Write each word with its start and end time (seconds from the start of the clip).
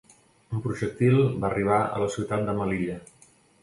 Un 0.59 0.63
projectil 0.63 1.19
va 1.21 1.47
arribar 1.51 1.79
a 1.83 2.03
la 2.07 2.11
ciutat 2.19 2.51
de 2.53 2.61
Melilla. 2.63 3.03